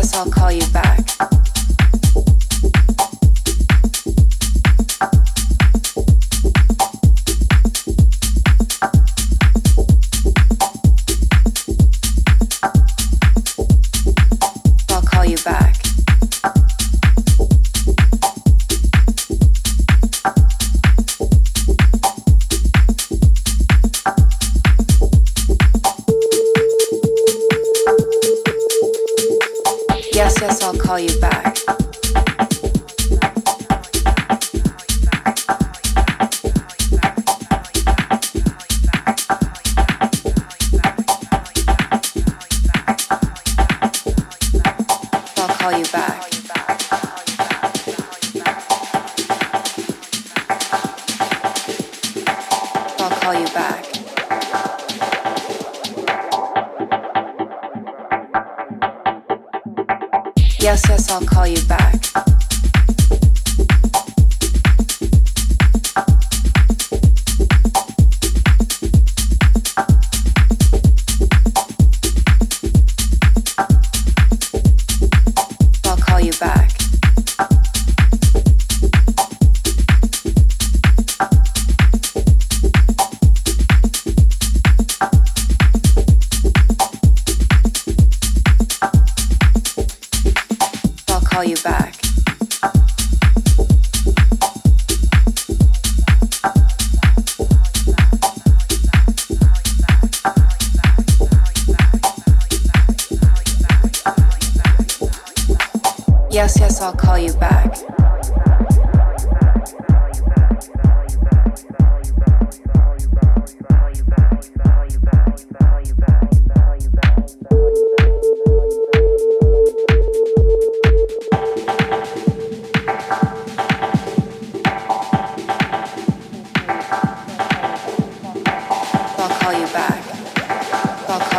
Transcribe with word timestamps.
guess 0.00 0.14
I'll 0.14 0.30
call 0.30 0.50
you 0.50 0.66
back. 0.72 1.39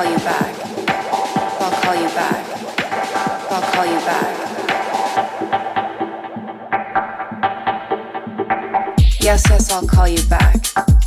I'll 0.03 0.07
call 0.07 1.95
you 1.95 2.09
back. 2.09 2.44
I'll 3.51 3.62
call 3.71 3.86
you 3.86 4.00
back. 4.00 4.33
Yes, 9.19 9.45
yes, 9.48 9.71
I'll 9.71 9.86
call 9.86 10.07
you 10.07 10.24
back. 10.24 11.00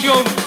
시험 0.00 0.37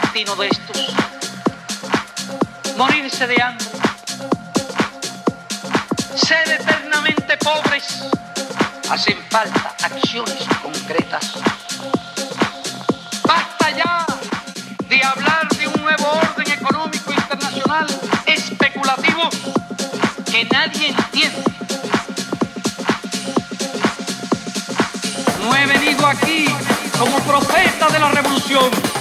destino 0.00 0.34
de 0.34 0.48
estos? 0.48 0.88
Morirse 2.76 3.28
de 3.28 3.40
hambre. 3.40 3.64
Ser 6.16 6.50
eternamente 6.50 7.36
pobres. 7.36 8.02
Hacen 8.90 9.16
falta 9.30 9.72
acciones 9.84 10.42
concretas. 10.60 11.34
Basta 13.24 13.70
ya 13.70 14.04
de 14.88 15.04
hablar 15.04 15.48
de 15.50 15.68
un 15.68 15.80
nuevo 15.80 16.10
orden 16.10 16.50
económico 16.50 17.12
internacional 17.12 17.86
especulativo 18.26 19.30
que 20.28 20.44
nadie 20.46 20.88
entiende. 20.88 21.44
No 25.40 25.54
he 25.54 25.66
venido 25.66 26.04
aquí 26.04 26.46
como 26.98 27.16
profeta 27.20 27.88
de 27.90 27.98
la 28.00 28.10
revolución. 28.10 28.93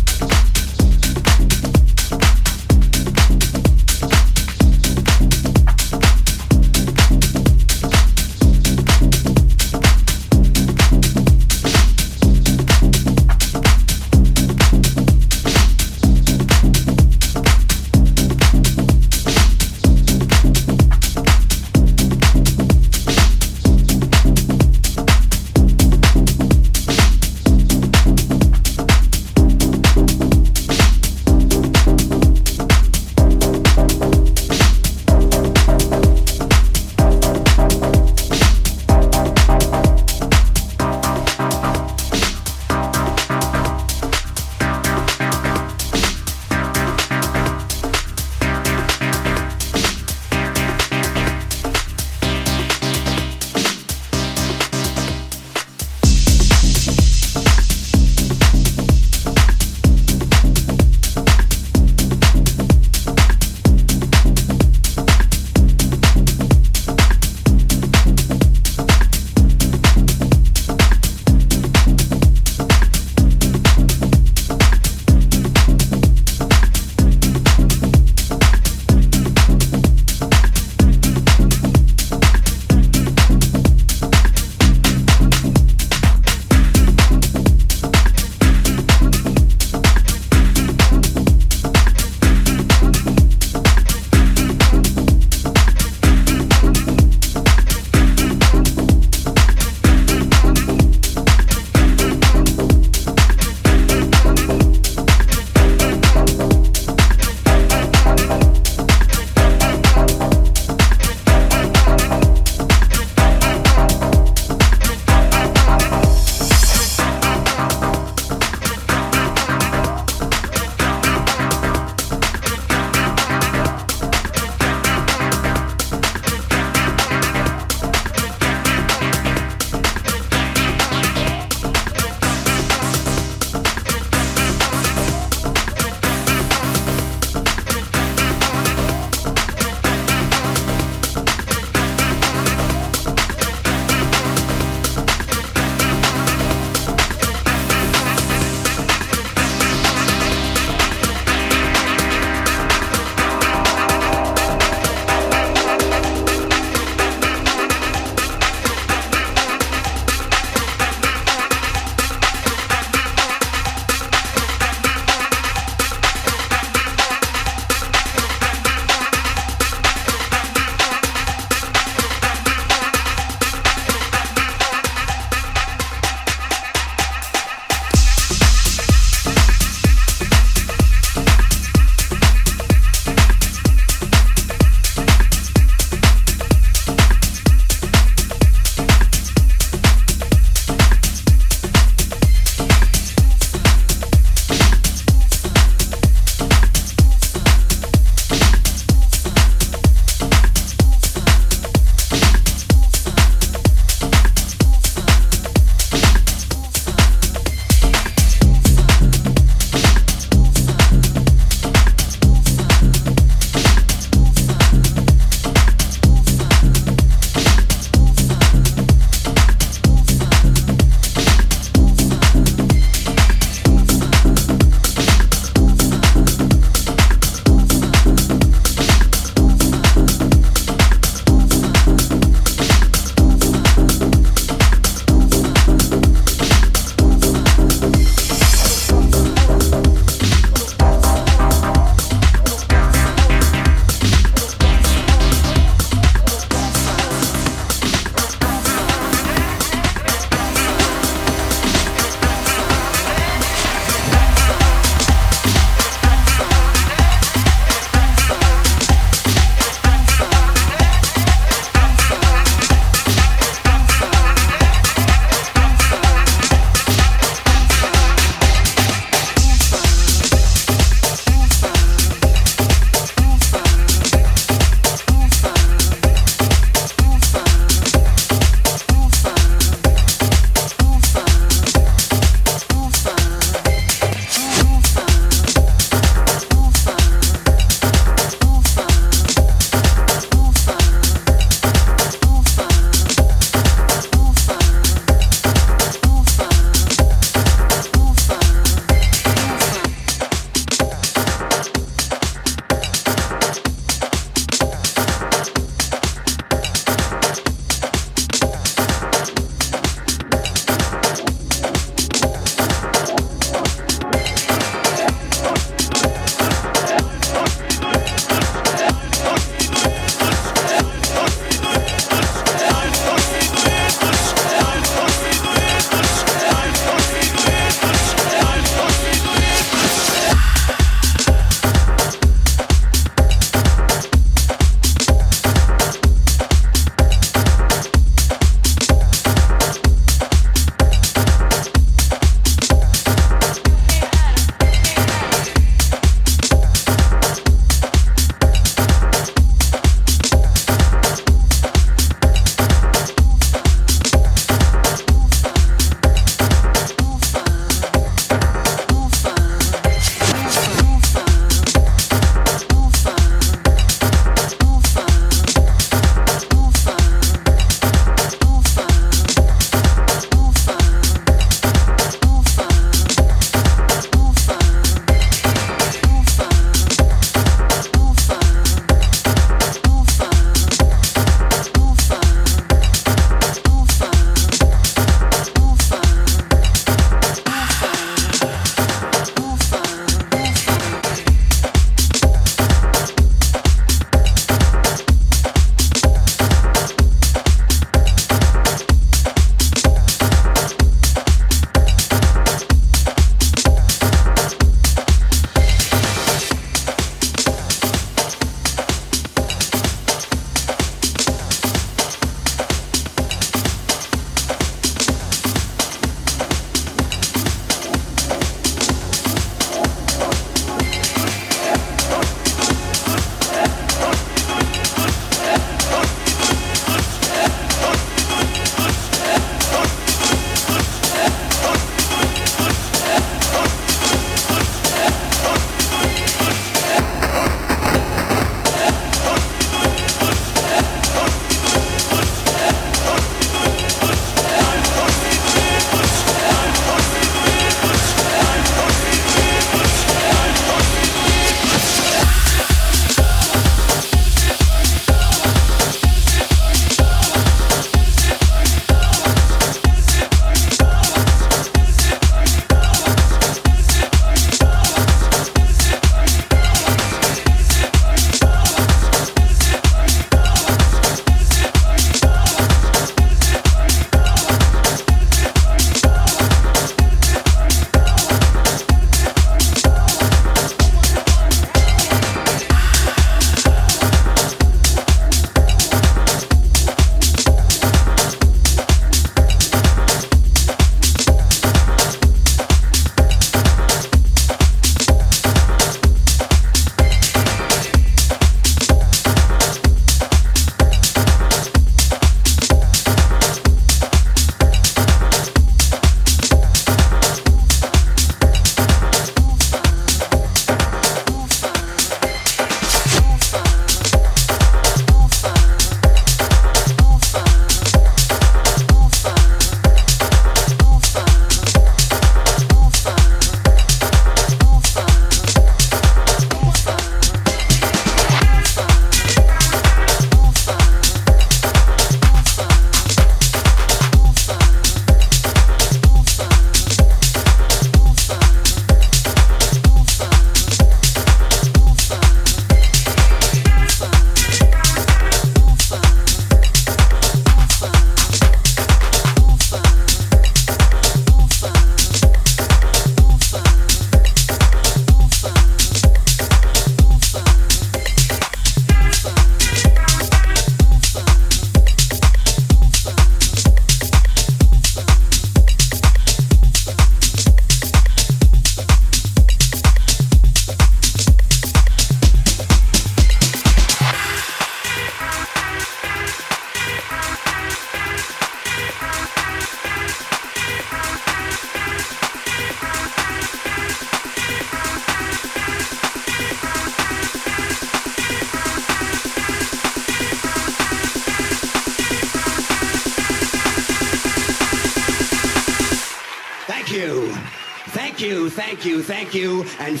And 599.78 600.00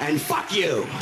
and 0.00 0.20
fuck 0.20 0.52
you. 0.52 0.99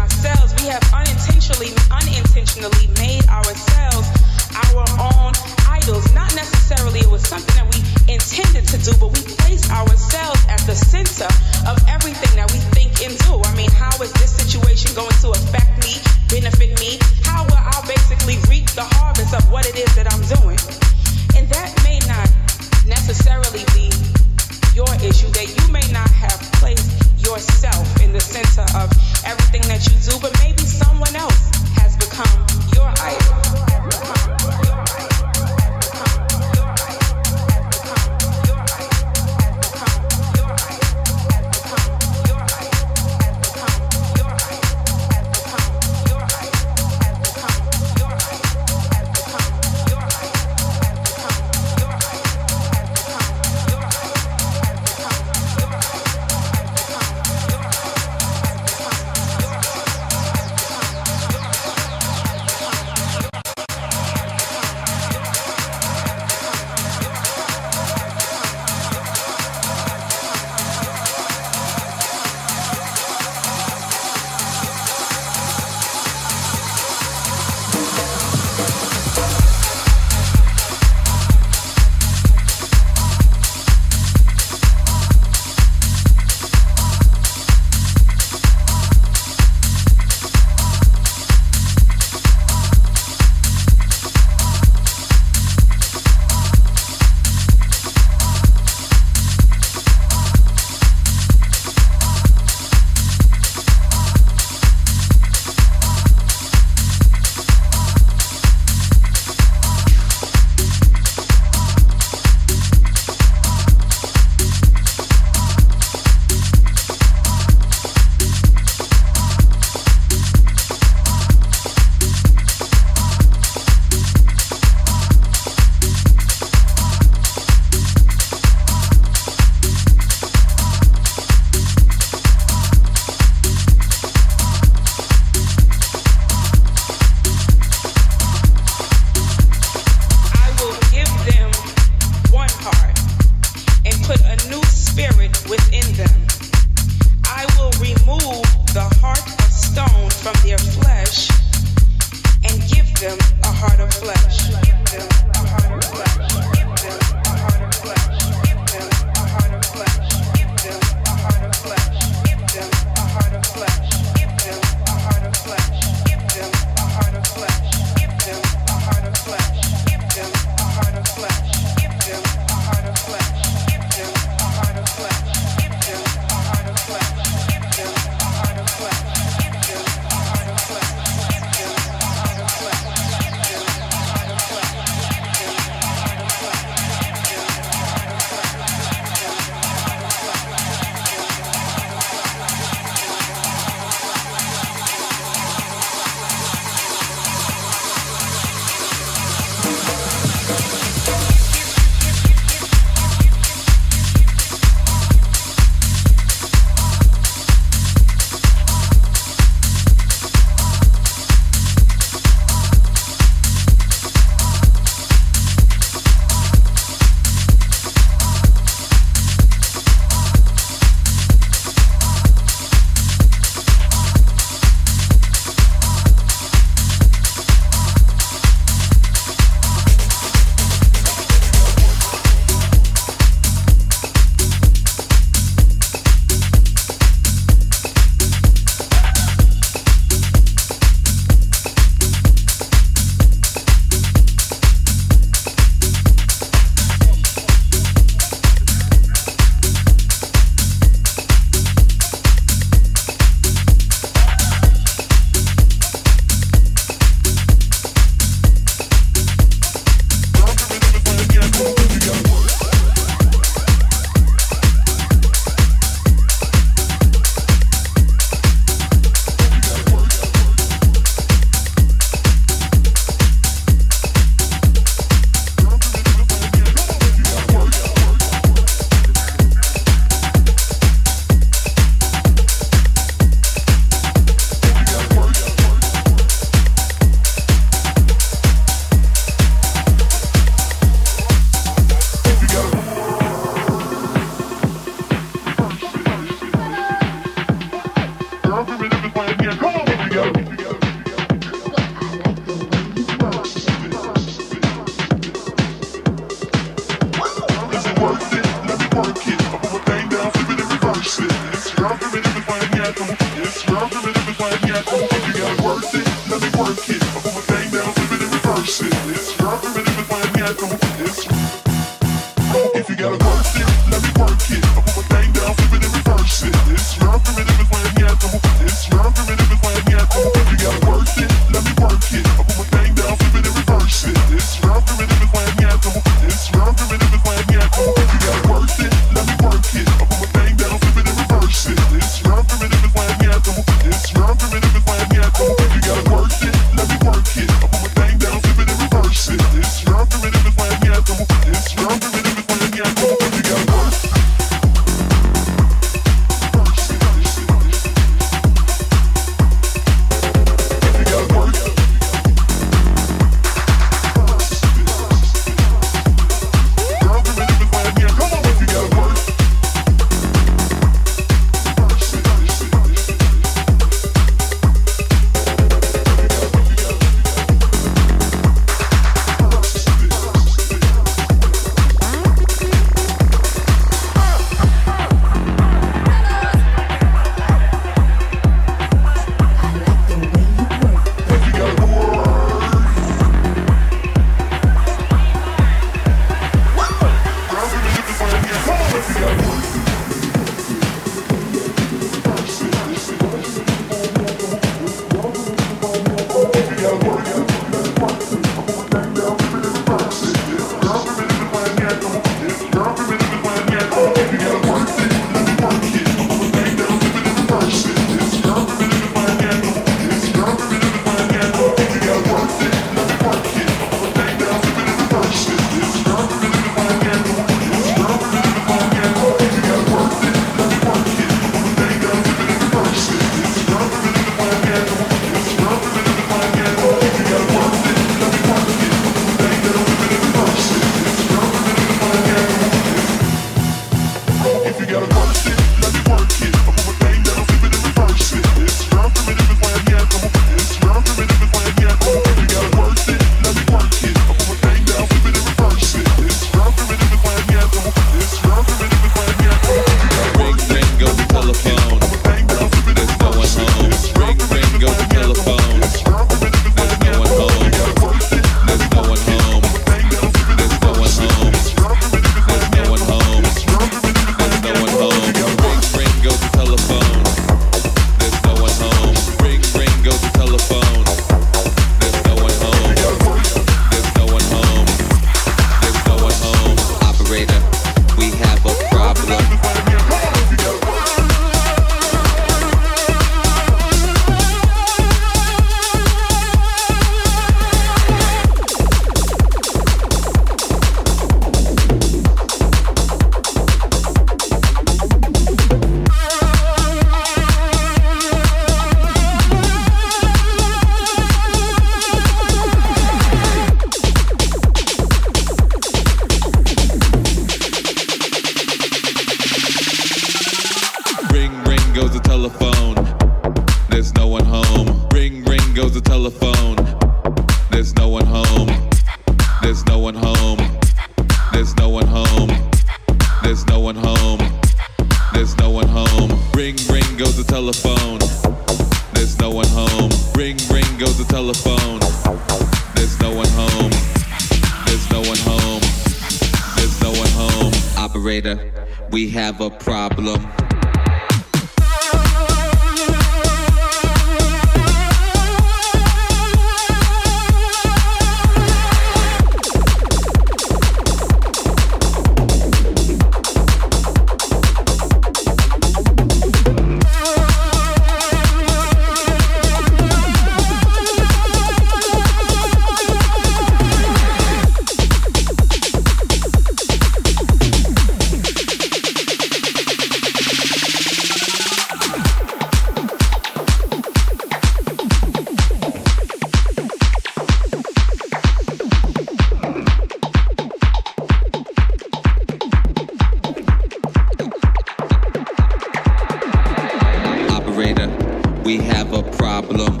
We 598.64 598.78
have 598.78 599.12
a 599.12 599.22
problem. 599.22 600.00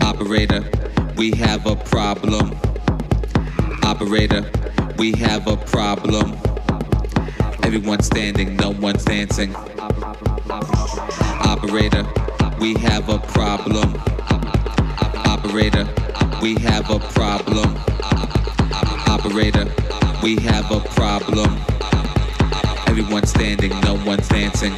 Operator, 0.00 0.64
we 1.14 1.30
have 1.32 1.66
a 1.66 1.76
problem. 1.76 2.56
Operator, 3.82 4.50
we 4.96 5.12
have 5.12 5.46
a 5.48 5.56
problem. 5.58 6.32
Everyone's 7.62 8.06
standing, 8.06 8.56
no 8.56 8.70
one's 8.70 9.04
dancing. 9.04 9.54
Operator, 11.44 12.06
we 12.58 12.72
have 12.78 13.10
a 13.10 13.18
problem. 13.18 13.94
Operator, 15.26 15.86
we 16.40 16.54
have 16.60 16.88
a 16.90 16.98
problem. 16.98 17.76
Operator, 19.06 19.66
we 20.22 20.36
have 20.36 20.70
a 20.72 20.80
problem. 20.94 21.58
Everyone 22.86 23.26
standing, 23.26 23.78
no 23.80 24.02
one's 24.06 24.28
dancing. 24.28 24.74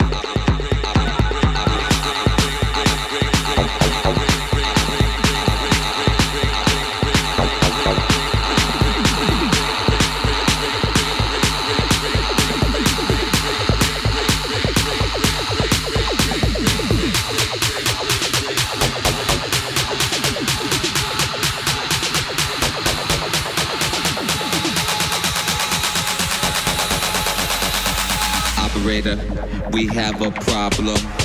We 29.72 29.86
have 29.86 30.20
a 30.22 30.30
problem. 30.30 31.17